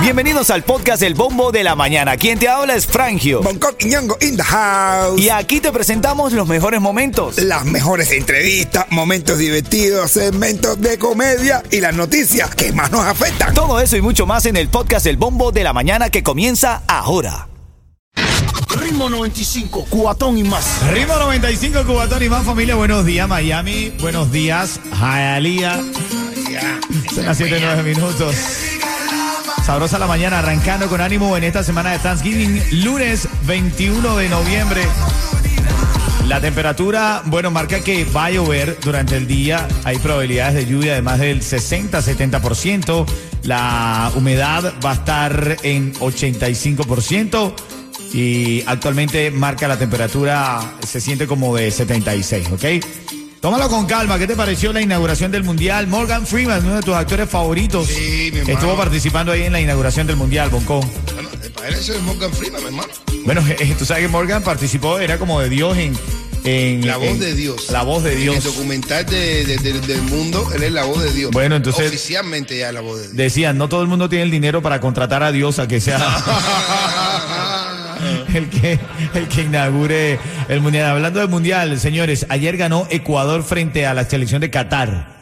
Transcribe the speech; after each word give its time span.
Bienvenidos 0.00 0.50
al 0.50 0.62
podcast 0.62 1.02
El 1.02 1.14
Bombo 1.14 1.50
de 1.50 1.64
la 1.64 1.74
Mañana. 1.74 2.16
Quien 2.16 2.38
te 2.38 2.48
habla 2.48 2.74
es 2.74 2.86
Frangio. 2.86 3.42
Bangkok 3.42 3.74
y 3.80 3.86
Ñongo 3.86 4.16
in 4.20 4.36
the 4.36 4.42
house. 4.42 5.20
Y 5.20 5.30
aquí 5.30 5.60
te 5.60 5.72
presentamos 5.72 6.32
los 6.32 6.46
mejores 6.46 6.80
momentos. 6.80 7.38
Las 7.38 7.64
mejores 7.64 8.12
entrevistas, 8.12 8.86
momentos 8.90 9.38
divertidos, 9.38 10.12
segmentos 10.12 10.80
de 10.80 10.96
comedia 10.98 11.62
y 11.70 11.80
las 11.80 11.94
noticias 11.94 12.54
que 12.54 12.72
más 12.72 12.92
nos 12.92 13.04
afectan. 13.04 13.52
Todo 13.52 13.80
eso 13.80 13.96
y 13.96 14.00
mucho 14.00 14.26
más 14.26 14.46
en 14.46 14.56
el 14.56 14.68
podcast 14.68 15.06
El 15.06 15.16
Bombo 15.16 15.50
de 15.50 15.64
la 15.64 15.72
Mañana 15.72 16.08
que 16.08 16.22
comienza 16.22 16.82
ahora. 16.86 17.48
Ritmo 18.80 19.10
95, 19.10 19.86
cuatón 19.90 20.38
y 20.38 20.44
más. 20.44 20.82
Ritmo 20.92 21.16
95, 21.16 21.84
Cubatón 21.84 22.22
y 22.22 22.28
más 22.28 22.44
familia. 22.44 22.76
Buenos 22.76 23.04
días, 23.04 23.28
Miami. 23.28 23.92
Buenos 24.00 24.30
días, 24.30 24.78
Hialeah. 25.00 25.80
Son 27.14 27.24
las 27.24 27.36
7 27.36 27.58
9 27.60 27.82
minutos. 27.82 28.34
Sabrosa 29.64 29.98
la 29.98 30.06
mañana, 30.06 30.38
arrancando 30.38 30.88
con 30.88 31.00
ánimo 31.00 31.36
en 31.36 31.42
esta 31.42 31.64
semana 31.64 31.90
de 31.90 31.98
Thanksgiving, 31.98 32.84
lunes 32.84 33.28
21 33.46 34.16
de 34.16 34.28
noviembre. 34.28 34.82
La 36.26 36.40
temperatura, 36.40 37.22
bueno, 37.26 37.50
marca 37.50 37.80
que 37.80 38.04
va 38.04 38.26
a 38.26 38.30
llover 38.30 38.78
durante 38.80 39.16
el 39.16 39.26
día. 39.26 39.66
Hay 39.84 39.98
probabilidades 39.98 40.54
de 40.54 40.66
lluvia 40.66 40.94
de 40.94 41.02
más 41.02 41.18
del 41.18 41.40
60-70%. 41.40 43.06
La 43.42 44.12
humedad 44.14 44.74
va 44.84 44.90
a 44.92 44.94
estar 44.94 45.56
en 45.64 45.94
85%. 45.94 47.54
Y 48.12 48.62
actualmente 48.66 49.32
marca 49.32 49.66
la 49.66 49.78
temperatura, 49.78 50.60
se 50.86 51.00
siente 51.00 51.26
como 51.26 51.56
de 51.56 51.70
76, 51.70 52.48
¿ok? 52.52 52.64
Tómalo 53.40 53.68
con 53.68 53.86
calma. 53.86 54.18
¿Qué 54.18 54.26
te 54.26 54.34
pareció 54.34 54.72
la 54.72 54.80
inauguración 54.80 55.30
del 55.30 55.44
Mundial? 55.44 55.86
Morgan 55.86 56.26
Freeman, 56.26 56.64
uno 56.64 56.76
de 56.76 56.82
tus 56.82 56.94
actores 56.94 57.28
favoritos, 57.28 57.86
Sí, 57.86 58.30
mi 58.32 58.38
hermano. 58.40 58.58
estuvo 58.58 58.76
participando 58.76 59.32
ahí 59.32 59.42
en 59.42 59.52
la 59.52 59.60
inauguración 59.60 60.06
del 60.06 60.16
Mundial, 60.16 60.48
Boncón. 60.50 60.80
Bueno, 61.14 61.28
padre 61.54 61.74
eso 61.78 61.94
es 61.94 62.02
Morgan 62.02 62.32
Freeman, 62.32 62.60
mi 62.62 62.66
hermano. 62.68 62.88
Bueno, 63.24 63.44
eh, 63.48 63.74
tú 63.78 63.84
sabes 63.84 64.02
que 64.04 64.08
Morgan 64.08 64.42
participó, 64.42 64.98
era 64.98 65.18
como 65.18 65.40
de 65.40 65.48
Dios 65.48 65.76
en... 65.76 65.96
en- 66.44 66.86
La 66.86 66.96
voz 66.96 67.06
en- 67.08 67.20
de 67.20 67.34
Dios. 67.34 67.70
La 67.70 67.82
voz 67.82 68.02
de 68.02 68.14
En 68.14 68.20
Dios. 68.20 68.36
el 68.36 68.42
documental 68.42 69.04
de- 69.06 69.44
de- 69.44 69.58
de- 69.58 69.80
del 69.80 70.02
mundo, 70.02 70.48
él 70.54 70.62
es 70.64 70.72
la 70.72 70.84
voz 70.84 71.02
de 71.02 71.12
Dios. 71.12 71.30
Bueno, 71.30 71.54
entonces- 71.56 71.88
Oficialmente 71.88 72.58
ya 72.58 72.68
es 72.68 72.74
la 72.74 72.80
voz 72.80 72.96
de 72.98 73.02
Dios. 73.04 73.16
Decían, 73.16 73.58
no 73.58 73.68
todo 73.68 73.82
el 73.82 73.88
mundo 73.88 74.08
tiene 74.08 74.24
el 74.24 74.30
dinero 74.30 74.60
para 74.62 74.80
contratar 74.80 75.22
a 75.22 75.30
Dios 75.30 75.58
a 75.60 75.68
que 75.68 75.80
sea 75.80 75.98
el 78.34 78.48
que, 78.48 78.78
el 79.14 79.28
que 79.28 79.42
inaugure 79.42 80.18
el 80.48 80.60
Mundial. 80.60 80.90
Hablando 80.90 81.20
del 81.20 81.28
Mundial, 81.28 81.78
señores, 81.78 82.26
ayer 82.28 82.56
ganó 82.56 82.86
Ecuador 82.90 83.42
frente 83.42 83.86
a 83.86 83.94
la 83.94 84.04
selección 84.04 84.40
de 84.40 84.50
Qatar. 84.50 85.16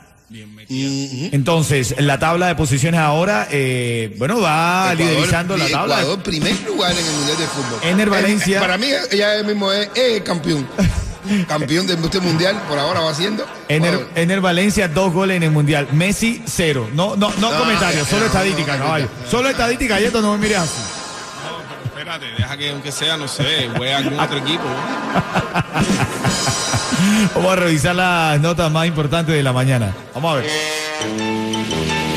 Entonces, 0.68 1.94
la 1.98 2.18
tabla 2.18 2.48
de 2.48 2.54
posiciones 2.54 3.00
ahora, 3.00 3.48
eh, 3.50 4.14
bueno, 4.18 4.40
va 4.40 4.92
Ecuador, 4.92 4.96
liderizando 4.96 5.56
la 5.56 5.68
tabla. 5.68 6.00
Ecuador, 6.00 6.22
primer 6.22 6.60
lugar 6.62 6.92
en 6.92 6.98
el 6.98 7.12
Mundial 7.12 7.38
de 7.38 7.46
Fútbol. 7.46 7.78
Ener 7.82 8.10
Valencia. 8.10 8.60
Para 8.60 8.78
mí, 8.78 8.88
ella 9.10 9.42
mismo 9.42 9.70
es, 9.72 9.88
es 9.94 10.22
campeón. 10.22 10.66
campeón 11.48 11.86
de 11.86 11.94
este 11.94 12.20
mundial, 12.20 12.60
por 12.68 12.78
ahora 12.78 13.00
va 13.00 13.14
siendo. 13.14 13.46
Ener, 13.68 13.94
Ecuador. 13.94 14.12
Ener 14.16 14.40
Valencia, 14.40 14.88
dos 14.88 15.12
goles 15.12 15.36
en 15.36 15.42
el 15.42 15.50
Mundial. 15.50 15.88
Messi, 15.92 16.42
cero. 16.46 16.88
No, 16.94 17.16
no, 17.16 17.30
no, 17.38 17.52
No, 17.52 17.58
comentarios, 17.58 18.04
ya, 18.04 18.10
solo 18.10 18.26
estadística, 18.26 18.78
caballo. 18.78 19.08
Solo 19.30 19.48
estadística, 19.48 20.00
y 20.00 20.04
esto 20.04 20.22
no 20.22 20.32
me 20.32 20.38
mires 20.38 20.58
así. 20.58 20.93
Espérate, 22.14 22.40
deja 22.40 22.56
que 22.56 22.70
aunque 22.70 22.92
sea, 22.92 23.16
no 23.16 23.26
sé, 23.26 23.68
juegue 23.76 23.92
algún 23.92 24.20
otro 24.20 24.38
equipo. 24.38 24.62
Vamos 27.34 27.52
a 27.52 27.56
revisar 27.56 27.96
las 27.96 28.40
notas 28.40 28.70
más 28.70 28.86
importantes 28.86 29.34
de 29.34 29.42
la 29.42 29.52
mañana. 29.52 29.92
Vamos 30.14 30.32
a 30.32 30.36
ver. 30.36 30.46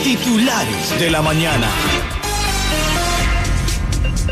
Titulares 0.04 1.00
de 1.00 1.10
la 1.10 1.24
mañana. 1.24 1.68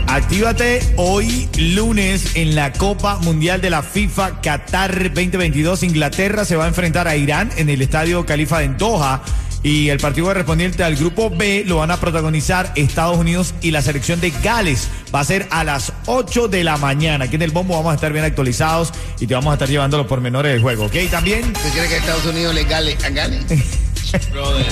Actívate 0.05 0.93
hoy 0.97 1.49
lunes 1.57 2.35
en 2.35 2.53
la 2.53 2.71
Copa 2.71 3.17
Mundial 3.17 3.59
de 3.59 3.71
la 3.71 3.81
FIFA 3.81 4.41
Qatar 4.41 5.13
2022. 5.13 5.81
Inglaterra 5.81 6.45
se 6.45 6.55
va 6.55 6.65
a 6.65 6.67
enfrentar 6.67 7.07
a 7.07 7.15
Irán 7.15 7.49
en 7.57 7.71
el 7.71 7.81
Estadio 7.81 8.23
Califa 8.23 8.59
de 8.59 8.67
Doha. 8.67 9.23
Y 9.65 9.89
el 9.89 9.97
partido 9.97 10.27
correspondiente 10.27 10.83
al 10.83 10.95
grupo 10.95 11.31
B 11.31 11.63
lo 11.65 11.77
van 11.77 11.89
a 11.89 11.99
protagonizar 11.99 12.71
Estados 12.75 13.17
Unidos 13.17 13.55
y 13.61 13.71
la 13.71 13.81
selección 13.81 14.21
de 14.21 14.29
Gales. 14.29 14.89
Va 15.13 15.21
a 15.21 15.23
ser 15.23 15.47
a 15.49 15.63
las 15.63 15.91
8 16.05 16.49
de 16.49 16.63
la 16.63 16.77
mañana. 16.77 17.25
Aquí 17.25 17.35
en 17.35 17.41
el 17.41 17.49
bombo 17.49 17.75
vamos 17.75 17.91
a 17.91 17.95
estar 17.95 18.13
bien 18.13 18.23
actualizados 18.23 18.93
y 19.19 19.25
te 19.25 19.33
vamos 19.33 19.49
a 19.49 19.53
estar 19.55 19.67
llevando 19.67 19.97
los 19.97 20.05
pormenores 20.05 20.53
del 20.53 20.61
juego. 20.61 20.85
¿Ok? 20.85 20.93
También 21.09 21.45
¿Usted 21.45 21.71
quiere 21.71 21.87
que 21.87 21.97
Estados 21.97 22.25
Unidos 22.27 22.53
le 22.53 22.63
gane? 22.65 22.95
gane? 23.11 23.39
Brother. 24.31 24.67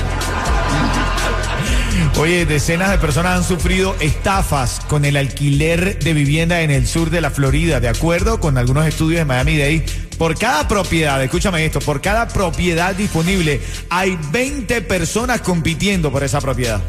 Oye, 2.20 2.46
decenas 2.46 2.92
de 2.92 3.00
personas 3.00 3.38
han 3.38 3.44
sufrido 3.44 3.96
estafas 4.00 4.82
con 4.88 5.04
el 5.04 5.18
alquiler 5.18 5.98
de 5.98 6.14
vivienda 6.14 6.62
en 6.62 6.70
el 6.70 6.88
sur 6.88 7.10
de 7.10 7.22
la 7.22 7.32
Florida, 7.32 7.80
de 7.80 7.88
acuerdo 7.88 8.40
con 8.40 8.58
algunos 8.58 8.86
estudios 8.86 9.20
de 9.20 9.26
Miami 9.26 9.58
Dade. 9.58 9.86
Por 10.18 10.38
cada 10.38 10.68
propiedad, 10.68 11.22
escúchame 11.24 11.66
esto, 11.66 11.80
por 11.80 12.02
cada 12.02 12.28
propiedad 12.28 12.96
disponible 12.96 13.60
hay 13.90 14.18
20 14.32 14.84
personas 14.84 15.42
compitiendo 15.42 16.12
por 16.12 16.24
esa 16.24 16.40
propiedad. 16.40 16.82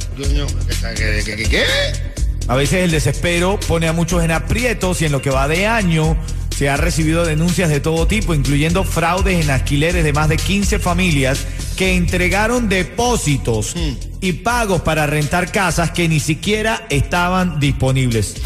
A 2.47 2.55
veces 2.55 2.84
el 2.84 2.91
desespero 2.91 3.59
pone 3.67 3.89
a 3.89 3.95
muchos 3.95 4.23
en 4.23 4.31
aprietos 4.31 5.01
y 5.01 5.07
en 5.07 5.13
lo 5.13 5.23
que 5.23 5.31
va 5.31 5.49
de 5.49 5.67
año 5.67 6.19
se 6.55 6.69
ha 6.69 6.77
recibido 6.77 7.25
denuncias 7.25 7.71
de 7.71 7.81
todo 7.81 8.07
tipo, 8.07 8.34
incluyendo 8.34 8.84
fraudes 8.84 9.43
en 9.43 9.51
alquileres 9.51 10.05
de 10.05 10.13
más 10.13 10.29
de 10.29 10.37
15 10.37 10.79
familias 10.79 11.47
que 11.77 11.97
entregaron 11.97 12.69
depósitos 12.69 13.75
y 14.25 14.33
pagos 14.33 14.81
para 14.81 15.07
rentar 15.07 15.53
casas 15.53 15.91
que 15.91 16.09
ni 16.09 16.19
siquiera 16.19 16.87
estaban 16.89 17.61
disponibles. 17.61 18.37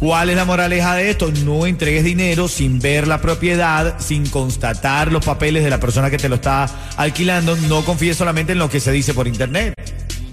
¿Cuál 0.00 0.30
es 0.30 0.36
la 0.36 0.44
moraleja 0.44 0.96
de 0.96 1.10
esto? 1.10 1.30
No 1.44 1.64
entregues 1.64 2.02
dinero 2.02 2.48
sin 2.48 2.80
ver 2.80 3.06
la 3.06 3.20
propiedad, 3.20 4.00
sin 4.00 4.28
constatar 4.28 5.12
los 5.12 5.24
papeles 5.24 5.62
de 5.62 5.70
la 5.70 5.78
persona 5.78 6.10
que 6.10 6.18
te 6.18 6.28
lo 6.28 6.34
está 6.36 6.68
alquilando. 6.96 7.54
No 7.68 7.84
confíes 7.84 8.16
solamente 8.16 8.50
en 8.52 8.58
lo 8.58 8.68
que 8.68 8.80
se 8.80 8.90
dice 8.90 9.14
por 9.14 9.28
internet, 9.28 9.74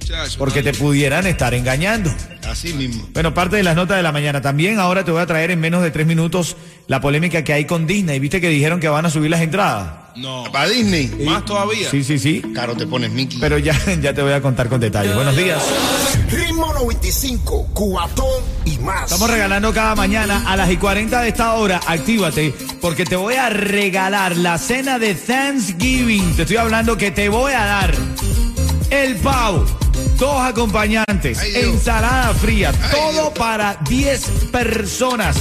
Muchacho, 0.05 0.37
porque 0.37 0.61
te 0.61 0.73
pudieran 0.73 1.25
estar 1.25 1.53
engañando. 1.53 2.13
Así 2.47 2.73
mismo. 2.73 3.07
Bueno, 3.13 3.33
parte 3.33 3.55
de 3.55 3.63
las 3.63 3.75
notas 3.75 3.97
de 3.97 4.03
la 4.03 4.11
mañana. 4.11 4.41
También 4.41 4.79
ahora 4.79 5.03
te 5.03 5.11
voy 5.11 5.21
a 5.21 5.25
traer 5.25 5.51
en 5.51 5.59
menos 5.59 5.81
de 5.81 5.89
tres 5.89 6.05
minutos 6.05 6.55
la 6.87 7.01
polémica 7.01 7.43
que 7.43 7.53
hay 7.53 7.65
con 7.65 7.87
Disney. 7.87 8.19
¿Viste 8.19 8.39
que 8.39 8.49
dijeron 8.49 8.79
que 8.79 8.87
van 8.87 9.05
a 9.05 9.09
subir 9.09 9.31
las 9.31 9.41
entradas? 9.41 10.05
No. 10.15 10.43
Para 10.51 10.69
Disney. 10.69 11.07
Más 11.25 11.43
todavía. 11.43 11.89
Sí, 11.89 12.03
sí, 12.03 12.19
sí. 12.19 12.41
Caro 12.53 12.75
te 12.75 12.85
pones 12.85 13.11
Mickey. 13.11 13.39
Pero 13.39 13.57
ya, 13.57 13.75
ya 14.01 14.13
te 14.13 14.21
voy 14.21 14.33
a 14.33 14.41
contar 14.41 14.69
con 14.69 14.79
detalle. 14.79 15.13
Buenos 15.13 15.35
días. 15.35 15.61
Ritmo 16.29 16.71
95, 16.73 17.69
cuatón 17.73 18.43
y 18.65 18.77
más. 18.77 19.05
Estamos 19.11 19.29
regalando 19.29 19.73
cada 19.73 19.95
mañana 19.95 20.43
a 20.45 20.55
las 20.55 20.69
y 20.71 20.77
40 20.77 21.21
de 21.21 21.29
esta 21.29 21.53
hora. 21.55 21.81
Actívate 21.87 22.53
porque 22.79 23.05
te 23.05 23.15
voy 23.15 23.35
a 23.35 23.49
regalar 23.49 24.37
la 24.37 24.57
cena 24.59 24.99
de 24.99 25.15
Thanksgiving. 25.15 26.35
Te 26.35 26.43
estoy 26.43 26.57
hablando 26.57 26.95
que 26.95 27.09
te 27.11 27.27
voy 27.27 27.53
a 27.53 27.65
dar 27.65 27.93
el 28.89 29.15
pavo, 29.17 29.65
dos 30.17 30.41
acompañantes, 30.41 31.39
Ay, 31.39 31.53
ensalada 31.55 32.33
fría, 32.33 32.71
Ay, 32.81 32.89
todo 32.91 33.11
Dios. 33.11 33.29
para 33.37 33.77
10 33.87 34.21
personas. 34.51 35.37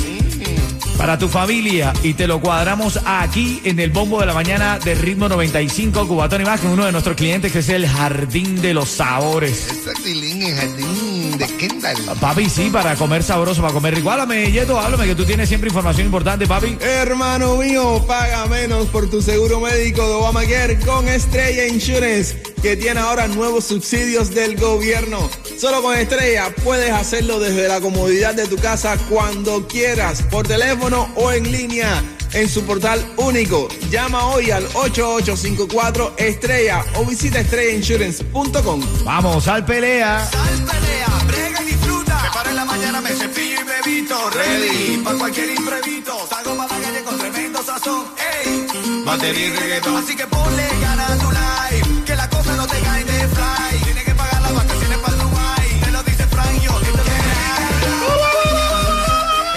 Para 0.98 1.18
tu 1.18 1.28
familia 1.28 1.92
y 2.04 2.14
te 2.14 2.28
lo 2.28 2.40
cuadramos 2.40 3.00
aquí 3.04 3.60
en 3.64 3.80
el 3.80 3.90
bombo 3.90 4.20
de 4.20 4.26
la 4.26 4.32
mañana 4.32 4.78
de 4.78 4.94
ritmo 4.94 5.28
95 5.28 6.06
Cubatón 6.06 6.42
y 6.42 6.44
más 6.44 6.60
con 6.60 6.70
uno 6.70 6.86
de 6.86 6.92
nuestros 6.92 7.16
clientes 7.16 7.50
que 7.50 7.58
es 7.58 7.68
el 7.68 7.86
Jardín 7.88 8.62
de 8.62 8.74
los 8.74 8.90
Sabores. 8.90 9.66
En 10.06 10.56
jardín 10.56 11.36
de 11.36 11.46
Kendall. 11.58 11.96
Papi, 12.20 12.48
sí, 12.48 12.70
para 12.72 12.94
comer 12.94 13.24
sabroso, 13.24 13.60
para 13.60 13.74
comer 13.74 13.96
rico. 13.96 14.08
Háblame, 14.08 14.52
Yeto, 14.52 14.78
háblame, 14.78 15.06
que 15.06 15.14
tú 15.16 15.24
tienes 15.24 15.48
siempre 15.48 15.68
información 15.68 16.06
importante, 16.06 16.46
papi. 16.46 16.78
Hermano 16.80 17.56
mío, 17.56 18.04
paga 18.06 18.46
menos 18.46 18.86
por 18.86 19.10
tu 19.10 19.20
seguro 19.20 19.58
médico 19.60 20.06
de 20.06 20.14
Obamacare 20.14 20.78
con 20.78 21.08
Estrella 21.08 21.66
Insurance, 21.66 22.36
que 22.64 22.76
tiene 22.78 22.98
ahora 22.98 23.28
nuevos 23.28 23.66
subsidios 23.66 24.30
del 24.30 24.56
gobierno. 24.56 25.28
Solo 25.60 25.82
con 25.82 25.94
Estrella 25.98 26.50
puedes 26.64 26.90
hacerlo 26.92 27.38
desde 27.38 27.68
la 27.68 27.78
comodidad 27.78 28.34
de 28.34 28.46
tu 28.46 28.56
casa 28.56 28.96
cuando 29.10 29.68
quieras, 29.68 30.22
por 30.30 30.48
teléfono 30.48 31.10
o 31.14 31.30
en 31.30 31.52
línea, 31.52 32.02
en 32.32 32.48
su 32.48 32.64
portal 32.64 33.06
único. 33.18 33.68
Llama 33.90 34.28
hoy 34.28 34.50
al 34.50 34.64
8854 34.72 36.14
Estrella 36.16 36.82
o 36.94 37.04
visita 37.04 37.40
estrellainsurance.com. 37.40 38.80
Vamos 39.04 39.46
al 39.46 39.62
pelea. 39.66 40.26
Sal, 40.30 40.64
pelea, 40.64 41.08
brega 41.26 41.62
y 41.64 41.66
disfruta. 41.66 42.18
Me 42.22 42.30
paro 42.30 42.48
en 42.48 42.56
la 42.56 42.64
mañana, 42.64 43.00
me 43.02 43.10
cepillo 43.10 43.60
y 43.60 43.64
me 43.64 43.92
visto. 43.92 44.30
Ready, 44.30 45.02
para 45.04 45.18
cualquier 45.18 45.50
imprevisto. 45.50 46.26
Salgo 46.30 46.56
para 46.56 46.78
la 46.78 46.86
calle 46.86 47.02
con 47.02 47.18
tremendo 47.18 47.62
sazón. 47.62 48.06
Ey, 48.42 49.04
batería 49.04 49.48
y 49.48 49.50
reggaetón. 49.50 49.96
Así 49.98 50.16
que 50.16 50.26
ponle 50.26 50.66
ganas 50.80 51.10
a 51.10 51.18
tu 51.18 51.30
life. 51.30 51.83
Cae 52.56 53.04
de 53.04 53.28
fly. 53.28 53.78
Tienes 53.84 54.04
que 54.04 54.14
pagar 54.14 54.42
las 54.42 54.54
vacaciones 54.54 54.98
para 54.98 55.16
Dubai. 55.16 55.92
Lo 55.92 56.02
dice 56.02 56.26
Frank, 56.26 56.60
yo. 56.62 56.72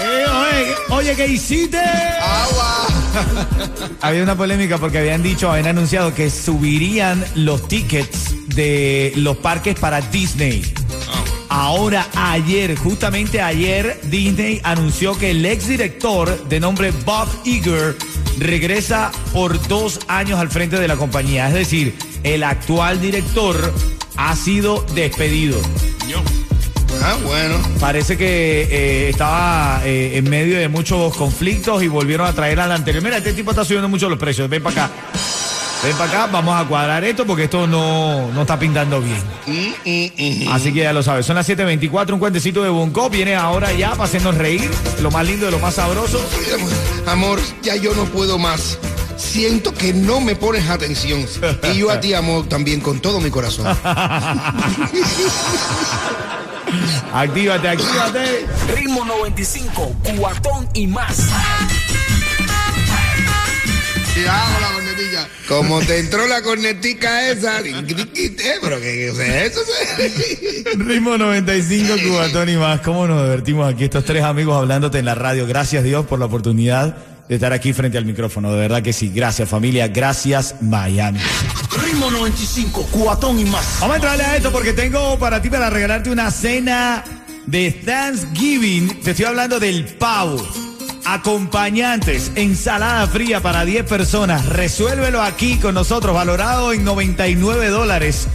Eh, 0.00 0.26
oye, 0.28 0.74
oye, 0.90 1.16
¿qué 1.16 1.26
hiciste? 1.28 1.78
Había 4.00 4.22
una 4.22 4.36
polémica 4.36 4.78
porque 4.78 4.98
habían 4.98 5.22
dicho, 5.22 5.50
habían 5.50 5.68
anunciado 5.68 6.14
que 6.14 6.30
subirían 6.30 7.24
los 7.34 7.66
tickets 7.68 8.34
de 8.54 9.12
los 9.16 9.36
parques 9.38 9.78
para 9.78 10.00
Disney. 10.00 10.62
Ahora, 11.48 12.06
ayer, 12.14 12.76
justamente 12.76 13.40
ayer, 13.40 14.00
Disney 14.04 14.60
anunció 14.62 15.18
que 15.18 15.30
el 15.30 15.44
exdirector 15.44 16.48
de 16.48 16.60
nombre 16.60 16.92
Bob 17.04 17.28
Iger 17.44 17.96
regresa 18.38 19.10
por 19.32 19.66
dos 19.66 20.00
años 20.08 20.38
al 20.38 20.50
frente 20.50 20.78
de 20.78 20.86
la 20.86 20.96
compañía. 20.96 21.48
Es 21.48 21.54
decir, 21.54 21.96
el 22.22 22.42
actual 22.42 23.00
director 23.00 23.72
ha 24.16 24.36
sido 24.36 24.84
despedido. 24.94 25.60
Yo. 26.08 26.22
Ah, 27.02 27.16
bueno. 27.22 27.56
Parece 27.80 28.16
que 28.16 28.62
eh, 28.70 29.08
estaba 29.10 29.80
eh, 29.84 30.16
en 30.16 30.28
medio 30.28 30.58
de 30.58 30.68
muchos 30.68 31.14
conflictos 31.16 31.82
y 31.82 31.88
volvieron 31.88 32.26
a 32.26 32.32
traer 32.32 32.60
al 32.60 32.72
anterior. 32.72 33.02
Mira, 33.02 33.18
este 33.18 33.32
tipo 33.32 33.50
está 33.50 33.64
subiendo 33.64 33.88
mucho 33.88 34.08
los 34.08 34.18
precios. 34.18 34.48
Ven 34.48 34.62
para 34.62 34.84
acá. 34.86 34.94
Ven 35.84 35.96
para 35.96 36.10
acá, 36.10 36.26
vamos 36.32 36.60
a 36.60 36.66
cuadrar 36.66 37.04
esto 37.04 37.24
porque 37.24 37.44
esto 37.44 37.68
no, 37.68 38.32
no 38.32 38.40
está 38.42 38.58
pintando 38.58 39.00
bien. 39.00 39.22
Mm, 39.46 40.48
Así 40.50 40.72
que 40.72 40.80
ya 40.80 40.92
lo 40.92 41.04
sabes. 41.04 41.24
Son 41.24 41.36
las 41.36 41.48
7.24, 41.48 42.14
un 42.14 42.18
cuentecito 42.18 42.64
de 42.64 42.68
Bonco. 42.68 43.08
Viene 43.08 43.36
ahora 43.36 43.72
ya 43.72 43.90
para 43.90 44.04
hacernos 44.04 44.34
reír. 44.36 44.68
Lo 45.00 45.12
más 45.12 45.24
lindo 45.24 45.46
y 45.46 45.52
lo 45.52 45.60
más 45.60 45.74
sabroso. 45.74 46.20
Amor, 47.06 47.38
ya 47.62 47.76
yo 47.76 47.94
no 47.94 48.06
puedo 48.06 48.38
más. 48.38 48.76
Siento 49.18 49.74
que 49.74 49.92
no 49.92 50.20
me 50.20 50.36
pones 50.36 50.68
atención. 50.70 51.26
Y 51.74 51.78
yo 51.78 51.90
a 51.90 52.00
ti, 52.00 52.14
amor, 52.14 52.48
también 52.48 52.80
con 52.80 53.00
todo 53.00 53.20
mi 53.20 53.30
corazón. 53.30 53.66
Actívate, 57.12 57.68
actívate. 57.68 58.46
Ritmo 58.76 59.04
95, 59.04 59.96
cuatón 60.18 60.68
y 60.74 60.86
más. 60.86 61.18
La 64.24 64.44
cornetilla. 64.74 65.28
Como 65.48 65.80
te 65.80 65.98
entró 66.00 66.26
la 66.26 66.42
cornetica 66.42 67.28
esa. 67.30 67.60
eh, 67.60 68.58
Pero 68.60 68.80
que 68.80 69.10
o 69.10 69.14
sea, 69.14 69.44
eso 69.44 69.60
se... 69.64 70.64
Ritmo 70.76 71.16
95, 71.16 71.94
Cubatón 72.06 72.48
y 72.48 72.56
más. 72.56 72.80
¿Cómo 72.80 73.06
nos 73.06 73.22
divertimos 73.22 73.72
aquí 73.72 73.84
estos 73.84 74.04
tres 74.04 74.24
amigos 74.24 74.56
hablándote 74.56 74.98
en 74.98 75.04
la 75.06 75.14
radio? 75.14 75.46
Gracias 75.46 75.84
Dios 75.84 76.04
por 76.06 76.18
la 76.18 76.26
oportunidad 76.26 76.96
de 77.28 77.34
estar 77.34 77.52
aquí 77.52 77.72
frente 77.72 77.98
al 77.98 78.04
micrófono. 78.04 78.52
De 78.52 78.58
verdad 78.58 78.82
que 78.82 78.92
sí. 78.92 79.10
Gracias 79.14 79.48
familia. 79.48 79.88
Gracias 79.88 80.56
Miami. 80.60 81.20
Ritmo 81.84 82.10
95, 82.10 82.88
cuatón 82.90 83.38
y 83.38 83.44
más. 83.44 83.78
Vamos 83.80 83.94
a 83.94 83.96
entrarle 83.96 84.24
a 84.24 84.36
esto 84.36 84.50
porque 84.50 84.72
tengo 84.72 85.18
para 85.18 85.42
ti 85.42 85.50
para 85.50 85.70
regalarte 85.70 86.10
una 86.10 86.30
cena 86.30 87.04
de 87.46 87.70
Thanksgiving. 87.70 89.00
Te 89.02 89.10
estoy 89.10 89.26
hablando 89.26 89.60
del 89.60 89.84
pavo. 89.84 90.46
Acompañantes, 91.04 92.32
ensalada 92.34 93.06
fría 93.06 93.40
para 93.40 93.64
10 93.64 93.84
personas. 93.84 94.44
Resuélvelo 94.44 95.22
aquí 95.22 95.56
con 95.56 95.74
nosotros, 95.74 96.14
valorado 96.14 96.74
en 96.74 96.84
99 96.84 97.68
dólares. 97.68 98.28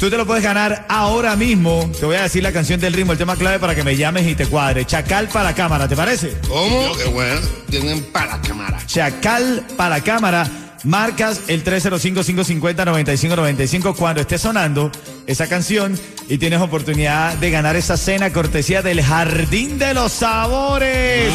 Tú 0.00 0.08
te 0.08 0.16
lo 0.16 0.24
puedes 0.26 0.42
ganar 0.42 0.86
ahora 0.88 1.36
mismo. 1.36 1.90
Te 2.00 2.06
voy 2.06 2.16
a 2.16 2.22
decir 2.22 2.42
la 2.42 2.52
canción 2.52 2.80
del 2.80 2.94
ritmo, 2.94 3.12
el 3.12 3.18
tema 3.18 3.36
clave 3.36 3.58
para 3.58 3.74
que 3.74 3.84
me 3.84 3.98
llames 3.98 4.26
y 4.26 4.34
te 4.34 4.46
cuadre. 4.46 4.86
Chacal 4.86 5.28
para 5.28 5.54
cámara, 5.54 5.86
¿te 5.88 5.94
parece? 5.94 6.38
¿Cómo? 6.48 6.96
Qué 6.96 7.04
bueno. 7.04 7.38
Tienen 7.68 8.02
para 8.04 8.38
la 8.38 8.40
cámara. 8.40 8.78
Chacal 8.86 9.62
para 9.76 10.00
cámara. 10.00 10.48
Marcas 10.84 11.42
el 11.48 11.62
305-550-9595 11.62 13.94
cuando 13.94 14.22
esté 14.22 14.38
sonando 14.38 14.90
esa 15.26 15.46
canción 15.48 16.00
y 16.30 16.38
tienes 16.38 16.62
oportunidad 16.62 17.36
de 17.36 17.50
ganar 17.50 17.76
esa 17.76 17.98
cena 17.98 18.32
cortesía 18.32 18.80
del 18.80 19.02
Jardín 19.02 19.78
de 19.78 19.92
los 19.92 20.12
Sabores. 20.12 21.30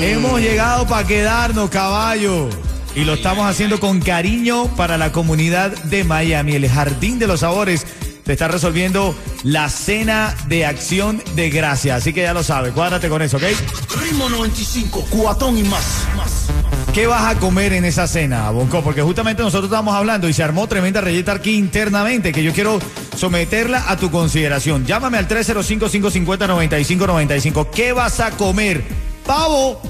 Hemos 0.00 0.40
llegado 0.40 0.86
para 0.86 1.04
quedarnos, 1.04 1.70
caballo. 1.70 2.48
Y 2.94 3.04
lo 3.04 3.14
estamos 3.14 3.48
haciendo 3.48 3.80
con 3.80 4.00
cariño 4.00 4.66
para 4.76 4.98
la 4.98 5.12
comunidad 5.12 5.70
de 5.84 6.04
Miami. 6.04 6.54
El 6.54 6.68
Jardín 6.68 7.18
de 7.18 7.26
los 7.26 7.40
Sabores 7.40 7.86
te 8.24 8.32
está 8.32 8.48
resolviendo 8.48 9.14
la 9.42 9.68
cena 9.68 10.34
de 10.48 10.66
acción 10.66 11.22
de 11.34 11.48
gracia. 11.48 11.96
Así 11.96 12.12
que 12.12 12.22
ya 12.22 12.34
lo 12.34 12.42
sabes, 12.42 12.72
cuádrate 12.72 13.08
con 13.08 13.22
eso, 13.22 13.38
¿ok? 13.38 13.44
Ritmo 14.02 14.28
95, 14.28 15.06
cuatón 15.10 15.56
y 15.56 15.62
más. 15.62 16.06
más. 16.16 16.48
¿Qué 16.92 17.06
vas 17.06 17.34
a 17.34 17.38
comer 17.38 17.72
en 17.74 17.84
esa 17.84 18.08
cena, 18.08 18.50
Bonco? 18.50 18.82
Porque 18.82 19.02
justamente 19.02 19.42
nosotros 19.42 19.70
estamos 19.70 19.94
hablando 19.94 20.28
y 20.28 20.32
se 20.32 20.42
armó 20.42 20.66
tremenda 20.66 21.00
reyeta 21.00 21.32
aquí 21.32 21.54
internamente 21.54 22.32
que 22.32 22.42
yo 22.42 22.52
quiero 22.52 22.80
someterla 23.16 23.84
a 23.88 23.96
tu 23.96 24.10
consideración. 24.10 24.84
Llámame 24.84 25.18
al 25.18 25.28
305-550-9595. 25.28 27.70
¿Qué 27.70 27.92
vas 27.92 28.18
a 28.20 28.32
comer? 28.32 28.82
Pavo. 29.24 29.80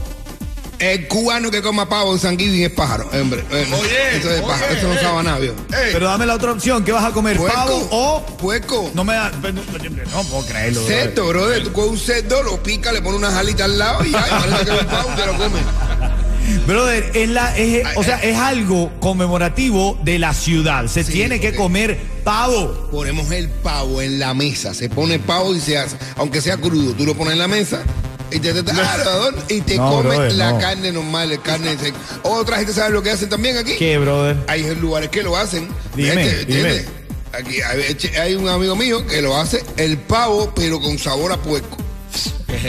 El 0.78 1.08
cubano 1.08 1.50
que 1.50 1.60
coma 1.60 1.88
pavo 1.88 2.12
en 2.12 2.20
San 2.20 2.38
Giving 2.38 2.62
es 2.62 2.70
pájaro, 2.70 3.10
hombre. 3.12 3.44
Eh, 3.50 3.66
Oye, 3.80 4.16
Eso 4.16 4.30
es 4.30 4.40
pájaro, 4.42 4.74
eso 4.74 4.88
no 4.88 4.94
sabe 5.00 5.18
a 5.18 5.22
nada, 5.24 5.38
viejo. 5.40 5.56
Pero 5.68 6.06
dame 6.06 6.24
la 6.24 6.34
otra 6.34 6.52
opción. 6.52 6.84
¿Qué 6.84 6.92
vas 6.92 7.04
a 7.04 7.10
comer? 7.10 7.36
¿Pavo 7.36 7.88
o...? 7.90 8.24
Puerco. 8.36 8.90
No 8.94 9.02
me 9.02 9.14
da... 9.14 9.30
No 9.30 10.22
puedo 10.24 10.46
creerlo. 10.46 10.80
brother. 10.82 11.02
Cerdo, 11.06 11.28
brother. 11.28 11.64
Tú 11.64 11.72
coges 11.72 11.90
un 11.90 11.98
cerdo, 11.98 12.42
lo 12.44 12.62
pica, 12.62 12.92
le 12.92 13.02
pones 13.02 13.18
unas 13.18 13.34
alitas 13.34 13.64
al 13.64 13.78
lado 13.78 14.04
y 14.04 14.12
ya, 14.12 14.24
que 14.24 14.70
es 14.72 14.80
un 14.80 14.86
pavo 14.86 15.08
te 15.16 15.26
lo 15.26 15.36
comes. 15.36 15.62
Brother, 16.66 17.10
es 17.14 17.28
la, 17.28 17.56
es, 17.58 17.86
o 17.96 18.02
sea, 18.02 18.22
es 18.22 18.36
algo 18.36 18.90
conmemorativo 19.00 19.98
de 20.02 20.18
la 20.18 20.32
ciudad. 20.32 20.86
Se 20.86 21.04
Sí, 21.04 21.12
tiene 21.12 21.40
que 21.40 21.54
comer 21.54 21.98
pavo. 22.24 22.88
Ponemos 22.90 23.30
el 23.32 23.50
pavo 23.50 24.00
en 24.00 24.18
la 24.18 24.32
mesa. 24.32 24.72
Se 24.72 24.88
pone 24.88 25.18
pavo 25.18 25.54
y 25.54 25.60
se 25.60 25.76
hace. 25.76 25.96
Aunque 26.16 26.40
sea 26.40 26.56
crudo, 26.56 26.94
tú 26.94 27.04
lo 27.04 27.14
pones 27.14 27.34
en 27.34 27.38
la 27.40 27.48
mesa 27.48 27.82
y 28.30 28.38
te, 28.40 28.52
te, 28.52 28.62
te- 28.62 28.72
ah, 28.72 29.30
y 29.48 29.60
te 29.62 29.76
No, 29.76 29.90
comes 29.90 30.16
brother, 30.16 30.32
la 30.34 30.52
no. 30.52 30.58
carne 30.58 30.92
normal, 30.92 31.30
la 31.30 31.36
carne 31.38 31.76
seca. 31.78 31.96
Otra 32.22 32.58
gente 32.58 32.72
sabe 32.72 32.90
lo 32.90 33.02
que 33.02 33.10
hacen 33.10 33.28
también 33.28 33.56
aquí. 33.56 33.74
¿Qué, 33.76 33.98
brother? 33.98 34.36
Hay 34.48 34.74
lugares 34.76 35.08
que 35.10 35.22
lo 35.22 35.36
hacen. 35.36 35.68
Dime, 35.94 36.44
dime. 36.44 36.84
Aquí 37.32 37.60
hay, 37.60 37.96
hay 38.18 38.34
un 38.34 38.48
amigo 38.48 38.74
mío 38.74 39.06
que 39.06 39.20
lo 39.22 39.36
hace 39.36 39.62
el 39.76 39.98
pavo, 39.98 40.52
pero 40.56 40.80
con 40.80 40.98
sabor 40.98 41.32
a 41.32 41.36
puerco. 41.36 41.76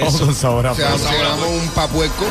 Oh, 0.04 0.18
con 0.20 0.36
sabor 0.36 0.68
a 0.68 0.72
O 0.74 0.76
sea, 0.76 0.90
pavo. 0.92 1.06
hacemos 1.08 1.50
un 1.64 1.68
papuerco, 1.70 2.26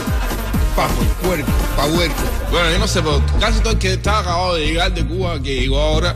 papuerco, 0.77 1.51
papuerco. 1.77 2.23
Bueno, 2.51 2.71
yo 2.71 2.79
no 2.79 2.87
sé, 2.87 3.01
pero 3.03 3.23
casi 3.41 3.61
todo 3.61 3.73
el 3.73 3.79
que 3.79 3.95
está 3.95 4.19
acabado 4.21 4.55
de 4.55 4.67
llegar 4.67 4.93
de 4.95 5.07
Cuba, 5.07 5.41
que 5.43 5.61
llegó 5.61 5.81
ahora, 5.81 6.15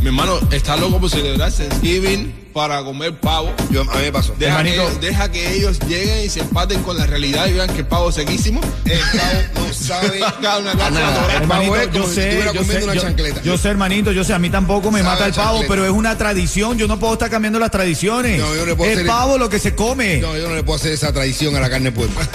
mi 0.00 0.06
hermano 0.06 0.38
está 0.50 0.76
loco 0.76 0.98
por 0.98 1.10
celebrar 1.10 1.52
Thanksgiving 1.52 2.49
para 2.52 2.82
comer 2.82 3.14
pavo. 3.18 3.52
Yo, 3.70 3.82
a 3.82 3.84
mí 3.84 4.02
me 4.02 4.12
pasó. 4.12 4.34
Deja 4.38 4.62
que, 4.62 4.70
Hermanito. 4.74 5.00
deja 5.00 5.30
que 5.30 5.52
ellos 5.54 5.78
lleguen 5.86 6.24
y 6.24 6.28
se 6.28 6.40
empaten 6.40 6.82
con 6.82 6.96
la 6.96 7.06
realidad 7.06 7.46
y 7.46 7.52
vean 7.52 7.68
que 7.68 7.78
el 7.78 7.86
pavo 7.86 8.08
es 8.10 8.16
sequísimo. 8.16 8.60
El 8.84 8.98
pavo 8.98 9.66
no 9.68 9.72
sabe 9.74 10.20
Cada 10.42 10.58
una 10.58 10.72
cosa 10.72 10.90
nada. 10.90 11.10
natural. 11.10 11.42
El 11.42 11.48
pavo 11.48 11.62
Hermanito, 11.62 11.76
es 11.76 11.86
como 11.88 11.98
yo 12.04 12.08
si 12.08 12.14
sé, 12.14 12.22
estuviera 12.28 12.52
yo 12.52 12.60
comiendo 12.60 12.78
sé, 12.80 12.84
una 12.84 12.94
yo, 12.94 13.00
chancleta. 13.02 13.42
yo 13.42 13.58
sé, 13.58 13.68
hermanito, 13.68 14.12
yo 14.12 14.24
sé, 14.24 14.32
a 14.34 14.38
mí 14.38 14.50
tampoco 14.50 14.90
me 14.90 15.00
Sabe 15.00 15.10
mata 15.12 15.26
el 15.26 15.32
pavo, 15.34 15.48
chancleta. 15.58 15.68
pero 15.74 15.84
es 15.84 15.90
una 15.92 16.18
tradición, 16.18 16.76
yo 16.78 16.86
no 16.88 16.98
puedo 16.98 17.12
estar 17.14 17.30
cambiando 17.30 17.58
las 17.58 17.70
tradiciones. 17.70 18.40
No, 18.40 18.54
yo 18.54 18.60
no 18.60 18.66
le 18.66 18.74
puedo 18.76 18.90
el 18.90 18.98
hacer- 18.98 19.06
pavo 19.06 19.38
lo 19.38 19.48
que 19.48 19.58
se 19.58 19.74
come. 19.74 20.18
No, 20.18 20.36
yo 20.36 20.48
no 20.48 20.54
le 20.54 20.62
puedo 20.62 20.76
hacer 20.78 20.92
esa 20.92 21.12
traición 21.12 21.54
a 21.56 21.60
la 21.60 21.70
carne 21.70 21.90
de 21.90 21.92
puerco. 21.92 22.20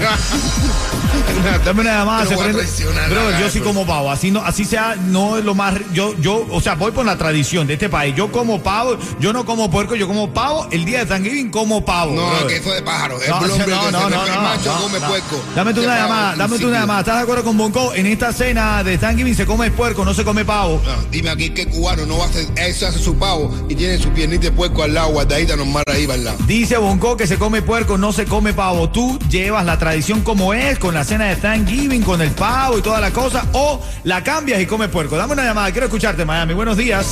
Dame 1.65 1.81
una 1.81 1.97
llamada, 1.99 2.25
se 2.25 2.35
prende. 2.37 2.63
nada, 2.93 3.39
yo 3.39 3.49
sí 3.49 3.59
bro. 3.59 3.67
como 3.69 3.85
pavo, 3.85 4.11
así 4.11 4.31
no, 4.31 4.41
así 4.43 4.65
sea, 4.65 4.95
no 4.95 5.37
es 5.37 5.45
lo 5.45 5.53
más, 5.55 5.75
yo, 5.93 6.15
yo, 6.19 6.45
o 6.49 6.61
sea, 6.61 6.75
voy 6.75 6.91
por 6.91 7.05
la 7.05 7.17
tradición 7.17 7.67
de 7.67 7.73
este 7.73 7.89
país. 7.89 8.15
Yo 8.15 8.31
como 8.31 8.61
pavo, 8.61 8.97
yo 9.19 9.31
no 9.33 9.45
como 9.45 9.69
puerco, 9.69 9.95
yo 9.95 10.04
como 10.07 10.33
pavo. 10.33 10.67
El 10.71 10.85
día 10.85 10.99
de 10.99 11.05
Thanksgiving 11.05 11.49
como 11.51 11.83
pavo. 11.83 12.13
No, 12.13 12.27
brother. 12.27 12.47
que 12.47 12.55
eso 12.57 12.69
es 12.69 12.75
de 12.75 12.81
pájaro. 12.81 13.21
Es 13.21 13.29
No, 13.29 13.45
el 13.45 13.51
hombre 13.51 13.67
no, 13.67 13.85
que 13.85 13.91
no, 13.91 14.01
se 14.01 14.09
no, 14.09 14.25
el 14.25 14.33
no, 14.33 14.41
macho 14.41 14.73
no, 14.73 14.81
come 14.81 14.99
no. 14.99 15.07
puerco. 15.07 15.41
Dame 15.55 15.73
tú 15.73 15.83
una 15.83 15.97
llamada, 15.97 16.31
al 16.31 16.37
dame 16.37 16.59
tú 16.59 16.67
una 16.67 16.79
llamada. 16.79 16.99
¿Estás 17.01 17.15
de 17.17 17.21
acuerdo 17.23 17.43
con 17.43 17.57
Bonco? 17.57 17.93
En 17.93 18.05
esta 18.05 18.33
cena 18.33 18.83
de 18.83 18.97
Thanksgiving 18.97 19.35
se 19.35 19.45
come 19.45 19.71
puerco, 19.71 20.03
no 20.05 20.13
se 20.13 20.23
come 20.23 20.45
pavo. 20.45 20.81
No, 20.85 21.03
dime 21.11 21.29
aquí 21.29 21.49
qué 21.51 21.65
cubano 21.67 22.05
no 22.05 22.17
va 22.17 22.25
a 22.25 22.27
hacer, 22.27 22.47
eso 22.55 22.87
hace 22.87 22.99
su 22.99 23.15
pavo 23.17 23.53
y 23.69 23.75
tiene 23.75 23.97
su 23.97 24.09
piernita 24.09 24.43
de 24.45 24.51
puerco 24.51 24.83
al 24.83 24.93
lado, 24.93 25.09
guardadita 25.11 25.55
normal 25.55 25.83
ahí 25.87 26.05
para 26.05 26.17
el 26.19 26.25
lado. 26.25 26.37
Dice 26.45 26.77
Bonco 26.77 27.17
que 27.17 27.27
se 27.27 27.37
come 27.37 27.61
puerco, 27.61 27.97
no 27.97 28.11
se 28.11 28.25
come 28.25 28.53
pavo. 28.53 28.89
Tú 28.89 29.17
llevas 29.29 29.65
la 29.65 29.77
tradición 29.77 30.21
como 30.21 30.53
es, 30.53 30.79
con 30.79 30.93
la 30.93 31.03
cena 31.03 31.25
de 31.25 31.35
Thanksgiving, 31.35 32.03
con 32.03 32.21
el 32.21 32.31
pavo 32.31 32.77
y 32.77 32.81
toda 32.81 32.99
la 32.99 33.11
cosa, 33.11 33.45
o 33.53 33.81
la 34.03 34.23
cambias 34.23 34.61
y 34.61 34.65
comes 34.65 34.89
puerco. 34.89 35.17
Dame 35.17 35.33
una 35.33 35.43
llamada, 35.43 35.71
quiero 35.71 35.87
escucharte, 35.87 36.25
Miami. 36.25 36.53
Buenos 36.53 36.77
días. 36.77 37.05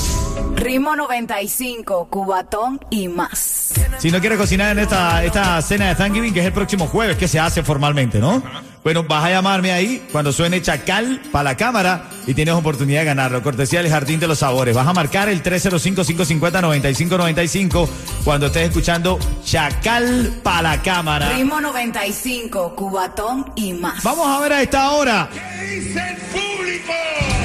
Ritmo 0.63 0.95
95, 0.95 2.07
Cubatón 2.09 2.79
y 2.89 3.09
más. 3.09 3.73
Si 3.97 4.09
no 4.09 4.21
quieres 4.21 4.39
cocinar 4.39 4.71
en 4.71 4.79
esta, 4.79 5.21
esta 5.25 5.61
cena 5.61 5.89
de 5.89 5.95
Thanksgiving, 5.95 6.33
que 6.33 6.39
es 6.39 6.45
el 6.45 6.53
próximo 6.53 6.87
jueves, 6.87 7.17
que 7.17 7.27
se 7.27 7.37
hace 7.37 7.63
formalmente, 7.63 8.19
¿no? 8.19 8.41
Bueno, 8.81 9.03
vas 9.03 9.25
a 9.25 9.29
llamarme 9.29 9.73
ahí 9.73 10.07
cuando 10.09 10.31
suene 10.31 10.61
Chacal 10.61 11.21
para 11.33 11.43
la 11.43 11.57
cámara 11.57 12.05
y 12.25 12.33
tienes 12.33 12.53
oportunidad 12.53 13.01
de 13.01 13.05
ganarlo. 13.05 13.43
Cortesía 13.43 13.81
del 13.81 13.91
Jardín 13.91 14.21
de 14.21 14.27
los 14.27 14.39
Sabores. 14.39 14.73
Vas 14.73 14.87
a 14.87 14.93
marcar 14.93 15.27
el 15.27 15.43
305-550-9595 15.43 17.89
cuando 18.23 18.45
estés 18.47 18.69
escuchando 18.69 19.19
Chacal 19.43 20.31
para 20.43 20.61
la 20.61 20.81
cámara. 20.81 21.33
Ritmo 21.33 21.59
95, 21.59 22.73
Cubatón 22.73 23.51
y 23.55 23.73
más. 23.73 24.01
Vamos 24.01 24.27
a 24.27 24.39
ver 24.39 24.53
a 24.53 24.61
esta 24.61 24.91
hora. 24.91 25.27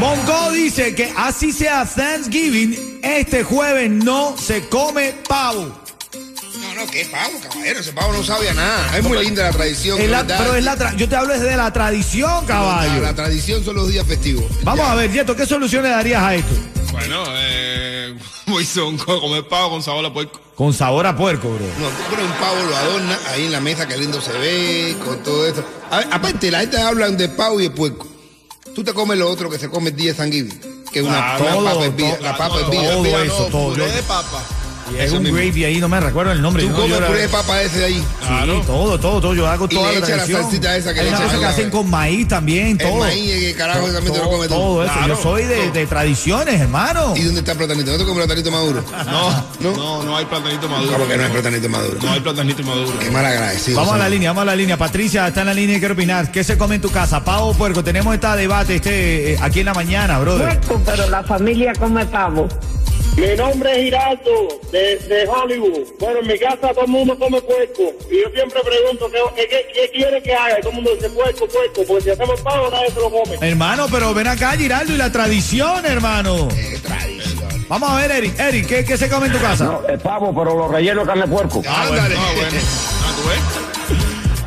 Bongo 0.00 0.50
dice 0.52 0.95
que 0.95 1.12
así 1.16 1.52
sea 1.52 1.85
Thanksgiving, 1.85 3.00
este 3.02 3.42
jueves 3.42 3.90
no 3.90 4.37
se 4.38 4.68
come 4.68 5.14
pavo. 5.28 5.76
No, 6.61 6.75
no, 6.75 6.90
qué 6.90 7.04
pavo, 7.07 7.33
caballero, 7.42 7.80
ese 7.80 7.92
pavo 7.92 8.12
no 8.12 8.23
sabe 8.23 8.49
a 8.50 8.54
nada. 8.54 8.97
Es 8.97 9.02
muy 9.04 9.18
linda 9.25 9.45
la 9.45 9.52
tradición. 9.52 10.00
Es 10.00 10.09
la- 10.09 10.25
pero 10.26 10.54
es 10.54 10.64
la 10.64 10.76
tra- 10.76 10.95
yo 10.97 11.09
te 11.09 11.16
hablo 11.16 11.35
desde 11.35 11.57
la 11.57 11.73
tradición, 11.73 12.47
caballo. 12.47 13.00
la 13.02 13.14
tradición 13.14 13.64
son 13.64 13.76
los 13.76 13.88
días 13.88 14.07
festivos. 14.07 14.45
Vamos 14.62 14.87
Ya. 14.87 14.92
a 14.92 14.95
ver, 14.95 15.12
Yeto, 15.12 15.35
¿qué 15.35 15.47
soluciones 15.47 15.90
darías 15.90 16.23
a 16.23 16.35
esto? 16.35 16.54
Bueno, 16.92 17.25
eh, 17.37 18.14
Muy 18.47 18.64
sonco, 18.64 19.12
a 19.12 19.21
comer 19.21 19.47
pavo 19.47 19.71
con 19.71 19.83
sabor 19.83 20.07
a 20.07 20.12
puerco. 20.12 20.40
Con 20.54 20.73
sabor 20.73 21.07
a 21.07 21.14
puerco, 21.16 21.49
bro. 21.50 21.66
No, 21.78 21.88
tú 21.88 22.02
pones 22.11 22.25
un 22.25 22.33
pavo, 22.33 22.57
lo 22.68 22.76
adornas 22.76 23.18
ahí 23.28 23.45
en 23.45 23.52
la 23.52 23.61
mesa, 23.61 23.87
que 23.87 23.97
lindo 23.99 24.21
se 24.23 24.33
ve, 24.33 24.97
con 25.04 25.23
todo. 25.23 25.45
A 25.90 25.99
ver, 25.99 26.09
aparte, 26.11 26.50
la 26.50 26.61
gente 26.61 26.80
habla 26.80 27.11
de 27.11 27.28
pavo 27.28 27.61
y 27.61 27.64
de 27.64 27.71
puerco. 27.71 28.08
Tú 28.75 28.84
te 28.84 28.92
comes 28.94 29.18
lo 29.18 29.28
otro 29.30 29.50
que 29.50 29.58
se 29.58 29.68
come 29.68 29.90
el 29.90 29.96
día 29.96 30.12
de 30.12 30.16
San 30.16 30.30
Giving, 30.30 30.60
que 30.92 31.00
es 31.00 31.04
una, 31.04 31.34
Ah, 31.34 31.38
todo, 31.38 31.46
papa 31.64 31.72
todo, 31.72 31.82
La 32.22 32.32
papa 32.37 32.48
todo, 32.48 32.60
hervida. 32.72 32.90
todo 32.92 33.02
Mira, 33.02 33.22
eso, 33.25 33.44
todo. 33.50 33.76
Yo- 33.76 33.87
de 33.87 34.02
papa. 34.02 34.42
Y 34.92 34.99
es 35.00 35.12
un 35.12 35.23
mismo. 35.23 35.37
gravy 35.38 35.64
ahí, 35.64 35.78
no 35.80 35.88
me 35.88 36.00
recuerdo 36.00 36.33
el 36.33 36.40
nombre. 36.42 36.62
Tú 36.62 36.71
no, 36.71 36.76
comes 36.76 36.99
puré 37.00 37.21
de 37.23 37.28
papa 37.28 37.62
ese 37.62 37.78
de 37.78 37.85
ahí. 37.87 37.95
Sí, 38.21 38.62
todo, 38.66 38.99
todo, 38.99 39.21
todo. 39.21 39.35
Yo 39.35 39.47
hago 39.47 39.66
Y 39.66 39.75
toda 39.75 39.92
le 39.92 40.00
la 40.00 40.07
echa 40.07 40.09
la 40.09 40.16
tradición. 40.25 40.42
salsita 40.42 40.76
esa 40.76 40.95
que 40.95 41.00
Hay 41.00 41.07
le 41.07 41.11
una 41.11 41.18
echa 41.18 41.25
cosa 41.26 41.37
que 41.38 41.42
la- 41.42 41.49
hacen 41.50 41.71
con 41.71 41.90
maíz 41.90 42.28
también, 42.28 42.66
El 42.68 42.78
todo. 42.78 42.99
maíz, 42.99 43.30
el 43.45 43.57
carajo, 43.57 43.85
ese 43.85 43.92
también 43.95 44.14
te 44.14 44.21
lo 44.21 44.30
comes 44.30 44.49
tú. 44.49 44.54
Todo 44.54 44.85
eso. 44.85 44.92
Claro. 44.92 45.09
Yo 45.16 45.23
soy 45.23 45.45
de, 45.45 45.71
de 45.71 45.87
tradiciones, 45.87 46.61
hermano. 46.61 47.14
¿Y 47.16 47.23
dónde 47.23 47.40
está 47.40 47.52
el 47.52 47.59
platanito? 47.59 47.90
¿No 47.92 47.99
te 47.99 48.04
comes 48.04 48.25
platanito 48.26 48.50
maduro? 48.50 48.85
No, 49.07 49.45
no, 49.61 50.02
no, 50.04 50.16
hay 50.16 50.25
platanito 50.25 50.68
maduro. 50.68 50.92
¿Cómo 50.92 51.09
que 51.09 51.16
no 51.16 51.25
hay 51.25 51.30
platanito 51.30 51.68
maduro? 51.68 51.99
No 52.02 52.12
hay 52.12 52.21
platanito 52.21 52.62
maduro. 52.62 52.99
Qué 52.99 53.11
mal 53.11 53.26
agradecido. 53.26 53.78
Vamos 53.78 53.95
a 53.95 53.99
la 53.99 54.09
línea, 54.09 54.30
vamos 54.30 54.42
a 54.42 54.47
la 54.47 54.57
línea. 54.57 54.76
Patricia 54.76 55.28
está 55.28 55.40
en 55.40 55.47
la 55.49 55.54
línea 55.54 55.76
y 55.76 55.78
quiere 55.80 55.95
opinar. 55.95 56.30
¿Qué 56.33 56.45
se 56.45 56.57
come 56.59 56.76
en 56.76 56.80
tu 56.80 56.90
casa? 56.90 57.25
¿Pavo 57.25 57.49
o 57.49 57.54
puerco? 57.54 57.83
Tenemos 57.85 58.14
este 58.14 58.26
debate 58.28 58.76
este, 58.76 59.33
eh, 59.35 59.38
aquí 59.40 59.61
en 59.61 59.66
la 59.66 59.75
mañana, 59.75 60.18
brother. 60.18 60.59
Puerco, 60.61 60.83
pero 60.85 61.09
la 61.09 61.23
familia 61.23 61.73
come 61.78 62.04
pavo. 62.07 62.49
Mi 63.18 63.34
nombre 63.34 63.72
es 63.72 63.78
Giraldo, 63.78 64.48
de, 64.70 64.96
de 64.96 65.26
Hollywood. 65.26 65.88
Bueno, 65.98 66.20
en 66.20 66.26
mi 66.28 66.38
casa 66.38 66.56
todo 66.72 66.82
el 66.82 66.88
mundo 66.88 67.18
come 67.18 67.42
puerco. 67.42 67.82
Y 68.08 68.22
yo 68.22 68.30
siempre 68.32 68.60
pregunto, 68.62 69.10
¿qué, 69.10 69.18
qué, 69.34 69.48
qué, 69.48 69.66
qué 69.75 69.90
quiere 69.90 70.22
que 70.22 70.32
haga? 70.32 70.60
Todo 70.60 70.70
el 70.70 70.76
mundo 70.76 70.94
dice 70.94 71.10
puerco, 71.10 71.48
puerco. 71.48 71.82
Porque 71.88 72.04
si 72.04 72.10
hacemos 72.10 72.40
pavo, 72.42 72.70
nadie 72.70 72.90
se 72.90 73.00
lo 73.00 73.10
come. 73.10 73.37
Hermano, 73.40 73.87
pero 73.90 74.14
ven 74.14 74.28
acá, 74.28 74.52
Giraldo, 74.52 74.92
y 74.92 74.96
la 74.96 75.10
tradición, 75.10 75.84
hermano. 75.84 76.46
Vamos 77.68 77.90
a 77.90 77.96
ver, 77.96 78.10
Eric. 78.12 78.38
Eric, 78.38 78.66
¿qué, 78.66 78.84
qué 78.84 78.96
se 78.96 79.08
come 79.08 79.26
en 79.26 79.32
tu 79.32 79.40
casa? 79.40 79.80
es 79.88 80.00
pavo, 80.00 80.32
pero 80.32 80.56
lo 80.56 80.68
relleno 80.68 81.00
de 81.00 81.06
carne 81.06 81.22
de 81.22 81.28
puerco. 81.28 81.58
Ándale. 81.66 82.14
Ah, 82.16 82.32
bueno. 82.37 82.56
Ah, 82.56 83.14
¿tú 83.16 83.28
ves? 83.28 83.67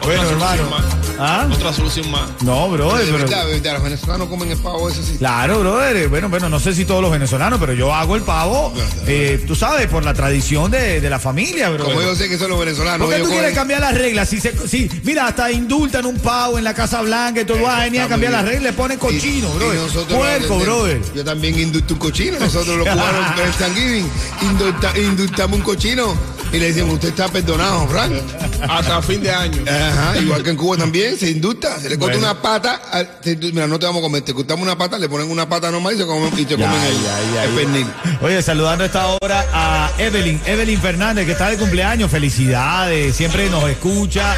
Bueno, 0.04 0.22
Otra 0.24 0.32
hermano. 0.34 0.58
solución 0.58 0.70
más. 0.70 1.18
¿Ah? 1.20 1.48
Otra 1.54 1.74
solución 1.74 2.12
más. 2.12 2.30
No, 2.42 2.70
brother, 2.70 3.06
De 3.06 3.12
pero... 3.12 3.26
verdad, 3.26 3.46
de 3.46 3.52
verdad, 3.54 3.74
los 3.74 3.84
venezolanos 3.84 4.28
comen 4.30 4.52
el 4.52 4.58
pavo, 4.58 4.90
eso 4.90 5.04
sí. 5.04 5.18
Claro, 5.20 5.60
brother. 5.60 6.08
Bueno, 6.10 6.30
bueno, 6.30 6.50
no 6.50 6.60
sé 6.60 6.74
si 6.74 6.86
todos 6.86 7.02
los 7.04 7.12
venezolanos, 7.12 7.60
pero 7.60 7.74
yo 7.74 7.94
hago 7.94 8.16
el 8.16 8.24
pavo, 8.24 8.74
eh, 9.06 9.44
tú 9.46 9.56
sabes, 9.56 9.88
por 9.88 10.04
la 10.04 10.14
tradición 10.16 10.72
de, 10.72 11.00
de 11.00 11.10
la 11.10 11.20
familia, 11.20 11.70
bro. 11.70 11.86
Como 11.86 12.02
yo 12.02 12.16
sé 12.16 12.28
que 12.28 12.40
son 12.40 12.50
los 12.50 12.60
venezolanos. 12.60 13.06
¿Por 13.08 13.16
qué 13.16 13.22
tú 13.22 13.30
quieres 13.30 13.54
cambiar 13.54 13.82
las 13.82 13.94
reglas? 13.96 14.30
Si, 14.30 14.40
se, 14.40 14.68
si 14.68 14.90
mira, 15.04 15.28
hasta 15.28 15.52
indultan 15.52 16.06
un 16.08 16.18
pavo 16.18 16.58
en 16.58 16.64
la 16.64 16.74
Casa 16.74 17.02
Blanca 17.02 17.42
y 17.42 17.46
tú 17.46 17.54
vas 17.62 17.80
a 17.80 17.84
venir 17.84 18.02
a 18.02 18.08
cambiar 18.08 18.32
las 18.32 18.44
reglas, 18.46 18.64
le 18.64 18.74
ponen 18.74 18.98
cochino, 18.98 19.50
Y- 19.50 19.52
y 19.52 19.58
brother. 19.60 19.80
lo 19.96 20.18
Puerco, 20.18 20.58
brother. 20.60 21.02
Yo 21.14 21.24
también 21.24 21.60
indulto 21.60 21.94
un 21.94 22.00
cochino. 22.00 22.40
Nosotros 22.40 22.76
los 22.78 22.88
cubanos 22.92 23.40
en 23.40 23.46
el 23.46 23.54
Thanksgiving 23.54 24.10
indulta- 24.42 24.98
indultamos 24.98 25.58
un 25.60 25.64
cochino 25.64 26.16
y 26.54 26.60
le 26.60 26.68
decimos, 26.68 26.96
usted 26.96 27.10
está 27.10 27.28
perdonado, 27.30 27.88
Frank. 27.88 28.12
Hasta 28.70 29.02
fin 29.02 29.22
de 29.22 29.32
año. 29.32 29.64
Ajá, 29.68 30.18
igual 30.20 30.44
que 30.44 30.50
en 30.52 30.56
Cuba 30.58 30.78
también 30.78 31.18
se 31.18 31.30
indulta. 31.32 31.80
Se 31.80 31.90
le 31.90 31.98
corta 31.98 32.18
Bueno. 32.18 32.32
una 32.32 32.42
pata. 32.42 32.82
al- 32.92 33.10
se- 33.24 33.36
mira, 33.38 33.68
no 33.68 33.80
te 33.80 33.86
vamos 33.86 34.00
a 34.00 34.04
comer. 34.04 34.22
Te 34.24 34.34
cortamos 34.34 34.64
una 34.64 34.78
pata, 34.78 34.98
le 35.00 35.10
ponen 35.10 35.30
una 35.32 35.48
pata 35.50 35.72
normal 35.72 35.96
y 35.96 35.98
se 35.98 36.06
comen, 36.06 36.32
y 36.38 36.46
te 36.46 36.56
comen 36.56 36.70
el, 36.82 37.50
el 37.50 37.56
pernil. 37.56 37.88
Oye, 38.22 38.42
saludando 38.42 38.84
a 38.84 38.88
esta 38.88 39.08
hora 39.08 39.46
a 39.54 39.92
Evelyn, 39.98 40.40
Evelyn 40.46 40.80
Fernández, 40.82 41.26
que 41.26 41.32
está 41.32 41.50
de 41.50 41.58
cumpleaños. 41.58 42.12
Felicidades, 42.12 43.16
siempre 43.16 43.50
nos 43.50 43.68
escucha, 43.70 44.36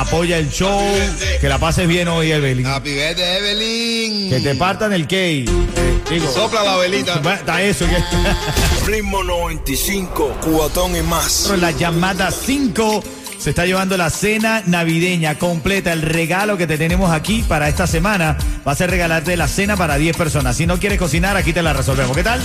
apoya 0.00 0.38
el 0.38 0.50
show. 0.50 0.80
Que 1.40 1.48
la 1.48 1.58
pases 1.58 1.88
bien 1.88 2.08
hoy, 2.08 2.32
Evelyn. 2.32 2.66
Happy 2.66 2.94
birthday, 2.94 3.38
Evelyn. 3.38 4.30
Que 4.30 4.40
te 4.40 4.54
partan 4.54 4.92
el 4.92 5.06
cake. 5.06 5.50
Digo, 6.10 6.32
Sopla 6.32 6.62
la 6.62 6.76
velita. 6.76 7.20
está 7.34 7.62
eso. 7.62 7.86
Que... 7.86 8.90
Ritmo 8.90 9.22
95, 9.22 10.38
cuatón 10.40 10.96
y 10.96 11.02
más. 11.02 11.52
La 11.58 11.70
llamada 11.72 12.30
5 12.30 13.02
se 13.38 13.50
está 13.50 13.66
llevando 13.66 13.96
la 13.96 14.10
cena 14.10 14.62
navideña 14.66 15.36
completa. 15.38 15.92
El 15.92 16.02
regalo 16.02 16.56
que 16.56 16.66
te 16.66 16.78
tenemos 16.78 17.10
aquí 17.10 17.44
para 17.46 17.68
esta 17.68 17.86
semana 17.86 18.36
va 18.66 18.72
a 18.72 18.76
ser 18.76 18.90
regalarte 18.90 19.36
la 19.36 19.48
cena 19.48 19.76
para 19.76 19.96
10 19.96 20.16
personas. 20.16 20.56
Si 20.56 20.66
no 20.66 20.78
quieres 20.78 20.98
cocinar, 20.98 21.36
aquí 21.36 21.52
te 21.52 21.62
la 21.62 21.72
resolvemos. 21.72 22.16
¿Qué 22.16 22.22
tal? 22.22 22.40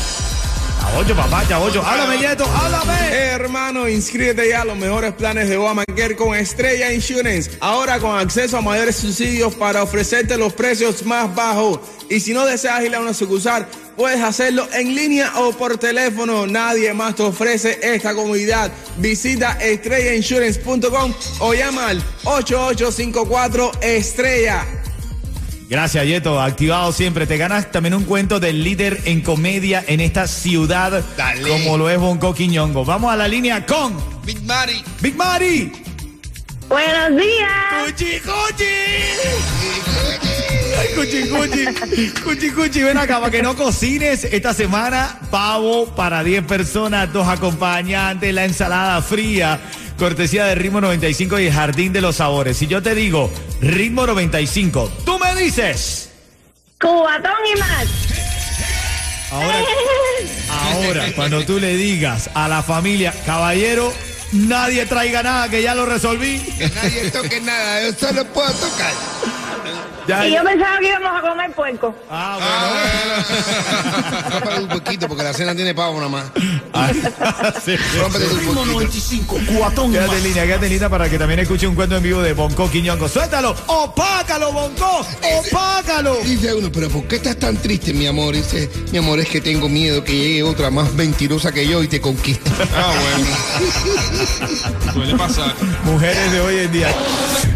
Chabocho, 0.80 1.16
papá, 1.16 1.44
chabocho. 1.48 1.82
Háblame, 1.84 2.18
Yeto, 2.18 2.46
háblame. 2.46 2.94
Hermano, 3.14 3.88
inscríbete 3.88 4.50
ya 4.50 4.62
a 4.62 4.66
los 4.66 4.78
mejores 4.78 5.14
planes 5.14 5.50
de 5.50 5.58
Obamacare 5.58 6.16
con 6.16 6.36
Estrella 6.36 6.92
Insurance. 6.92 7.52
Ahora 7.60 8.00
con 8.00 8.18
acceso 8.18 8.58
a 8.58 8.62
mayores 8.62 8.96
subsidios 8.96 9.56
para 9.56 9.84
ofrecerte 9.84 10.38
los 10.38 10.54
precios 10.54 11.04
más 11.06 11.34
bajos. 11.34 11.80
Y 12.10 12.20
si 12.20 12.34
no 12.34 12.46
deseas 12.46 12.84
ir 12.84 12.94
a 12.96 13.00
una 13.00 13.14
sucursal, 13.14 13.68
puedes 13.96 14.22
hacerlo 14.22 14.68
en 14.74 14.96
línea 14.96 15.32
o 15.38 15.54
por 15.54 15.78
teléfono. 15.78 16.46
Nadie 16.46 16.94
más 16.94 17.16
te 17.16 17.24
ofrece 17.24 17.80
esta 17.82 18.14
comodidad. 18.14 18.72
Visita 18.98 19.58
estrellainsurance.com 19.62 21.14
o 21.40 21.54
llama 21.54 21.88
al 21.88 22.04
8854 22.26 23.72
Estrella. 23.82 24.81
Gracias, 25.72 26.06
Yeto. 26.06 26.42
Activado 26.42 26.92
siempre. 26.92 27.26
Te 27.26 27.38
ganas 27.38 27.72
también 27.72 27.94
un 27.94 28.04
cuento 28.04 28.42
del 28.42 28.62
líder 28.62 29.00
en 29.06 29.22
comedia 29.22 29.82
en 29.88 30.02
esta 30.02 30.28
ciudad, 30.28 31.02
Dale. 31.16 31.48
como 31.48 31.78
lo 31.78 31.90
es 31.90 31.98
Bonco 31.98 32.34
Quiñongo. 32.34 32.84
Vamos 32.84 33.10
a 33.10 33.16
la 33.16 33.26
línea 33.26 33.66
con 33.66 33.96
Big 34.26 34.44
Mari. 34.44 34.84
Big 35.00 35.16
Mari. 35.16 35.72
Buenos 36.68 37.12
días. 37.12 37.86
Cuchi, 37.86 38.20
cuchi. 38.20 38.66
Ay, 40.78 40.88
cuchi, 40.94 41.30
cuchi. 41.30 42.22
Cuchi, 42.22 42.52
cuchi. 42.52 42.84
Ven 42.84 42.98
acá, 42.98 43.22
para 43.22 43.32
que 43.32 43.42
no 43.42 43.56
cocines 43.56 44.26
esta 44.26 44.54
semana. 44.54 45.20
Pavo 45.32 45.86
para 45.96 46.22
10 46.22 46.44
personas, 46.44 47.14
dos 47.14 47.30
acompañantes, 47.30 48.34
la 48.34 48.44
ensalada 48.44 49.02
fría. 49.02 49.58
Cortesía 50.02 50.46
de 50.46 50.56
Ritmo 50.56 50.82
95 50.82 51.40
y 51.40 51.46
el 51.46 51.54
Jardín 51.54 51.94
de 51.94 52.02
los 52.02 52.16
Sabores. 52.16 52.58
Si 52.58 52.66
yo 52.66 52.82
te 52.82 52.96
digo 52.96 53.30
Ritmo 53.62 54.08
95, 54.08 54.92
tú 55.06 55.20
me 55.20 55.36
dices. 55.36 56.10
Cubatón 56.82 57.32
y 57.46 57.60
más. 57.60 57.86
Ahora, 59.30 59.64
ahora, 60.50 61.06
cuando 61.16 61.46
tú 61.46 61.60
le 61.60 61.78
digas 61.78 62.32
a 62.34 62.48
la 62.48 62.64
familia, 62.64 63.14
caballero, 63.28 63.94
nadie 64.32 64.88
traiga 64.88 65.22
nada, 65.22 65.50
que 65.50 65.62
ya 65.62 65.76
lo 65.76 65.86
resolví. 65.86 66.40
Que 66.58 66.68
nadie 66.70 67.12
toque 67.12 67.40
nada, 67.40 67.84
yo 67.84 67.94
solo 67.94 68.26
puedo 68.26 68.52
tocar. 68.54 69.11
Ya, 70.08 70.26
Y 70.28 70.32
ya. 70.32 70.38
yo 70.40 70.44
pensaba 70.50 70.80
que 70.80 70.88
íbamos 70.88 71.12
a 71.18 71.22
comer 71.30 71.52
puerco. 71.54 71.96
Ah, 72.10 72.40
Rómpete 74.32 74.60
un 74.62 74.68
poquito 74.68 75.08
porque 75.08 75.24
la 75.24 75.34
cena 75.34 75.56
tiene 75.56 75.74
pavo 75.74 75.98
nada 75.98 76.10
más. 76.10 76.26
bueno. 76.34 76.94
Sí, 77.64 77.78
sí. 77.78 77.98
Rómpete 78.00 78.26
un 78.26 78.40
Ritmo 78.40 78.54
poquito. 78.54 78.74
95, 78.74 79.38
cuatón 79.58 79.92
Quédate 79.92 80.18
en 80.18 80.24
línea, 80.24 80.46
quédate 80.46 80.66
en 80.68 80.72
línea 80.74 80.90
para 80.90 81.10
que 81.10 81.18
también 81.20 81.40
escuche 81.42 81.68
un 81.68 81.76
cuento 81.76 81.96
en 81.98 82.04
vivo 82.04 82.22
de 82.22 82.34
Bonco 82.34 82.70
Quiñongo. 82.70 83.08
¡Suéltalo! 83.08 83.56
¡Opácalo, 83.68 84.52
Bonco! 84.52 85.06
¡Opácalo! 85.40 86.16
Dice 86.24 86.54
uno, 86.54 86.70
pero 86.72 86.90
¿por 86.90 87.04
qué 87.08 87.18
estás 87.18 87.38
tan 87.38 87.58
triste, 87.58 87.94
mi 87.94 88.08
amor? 88.08 88.34
Dice, 88.36 88.70
mi 88.92 88.98
amor, 88.98 89.20
es 89.20 89.30
que 89.30 89.42
tengo 89.42 89.70
miedo 89.70 90.04
que 90.04 90.14
llegue 90.16 90.44
otra 90.44 90.70
más 90.72 90.94
mentirosa 90.94 91.52
que 91.52 91.68
yo 91.68 91.84
y 91.84 91.88
te 91.88 92.02
conquiste. 92.02 92.50
Ah, 92.74 92.94
bueno. 93.02 94.94
Suele 94.94 95.16
pasar. 95.16 95.54
Mujeres 95.84 96.32
de 96.32 96.40
hoy 96.42 96.58
en 96.60 96.72
día. 96.72 96.94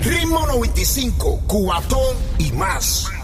Ritmo 0.03 0.45
95, 0.47 1.41
cuatón 1.47 2.15
y 2.37 2.51
más. 2.51 3.14